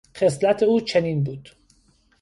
[0.17, 1.49] خصلت او چنین بود.